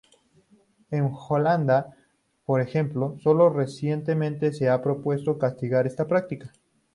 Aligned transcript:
En 0.89 1.11
Holanda, 1.29 1.95
por 2.47 2.59
ejemplo, 2.59 3.19
sólo 3.21 3.51
recientemente 3.51 4.51
se 4.51 4.67
ha 4.67 4.81
propuesto 4.81 5.37
castigar 5.37 5.85
esta 5.85 6.07
práctica. 6.07 6.51